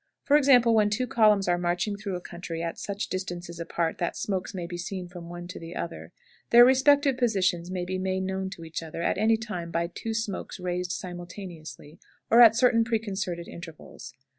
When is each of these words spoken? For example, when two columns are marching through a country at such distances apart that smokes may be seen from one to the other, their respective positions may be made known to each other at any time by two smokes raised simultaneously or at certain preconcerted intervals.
For 0.23 0.35
example, 0.35 0.73
when 0.73 0.89
two 0.89 1.05
columns 1.05 1.47
are 1.47 1.59
marching 1.59 1.95
through 1.95 2.15
a 2.15 2.21
country 2.21 2.63
at 2.63 2.79
such 2.79 3.07
distances 3.07 3.59
apart 3.59 3.99
that 3.99 4.17
smokes 4.17 4.51
may 4.51 4.65
be 4.65 4.75
seen 4.75 5.07
from 5.07 5.29
one 5.29 5.47
to 5.49 5.59
the 5.59 5.75
other, 5.75 6.11
their 6.49 6.65
respective 6.65 7.17
positions 7.17 7.69
may 7.69 7.85
be 7.85 7.99
made 7.99 8.21
known 8.23 8.49
to 8.55 8.63
each 8.65 8.81
other 8.81 9.03
at 9.03 9.19
any 9.19 9.37
time 9.37 9.69
by 9.69 9.85
two 9.85 10.15
smokes 10.15 10.59
raised 10.59 10.91
simultaneously 10.91 11.99
or 12.31 12.41
at 12.41 12.55
certain 12.55 12.83
preconcerted 12.83 13.47
intervals. 13.47 14.15